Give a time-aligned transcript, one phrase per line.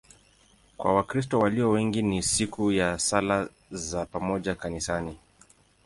[0.77, 5.17] Kwa Wakristo walio wengi ni siku ya sala za pamoja kanisani.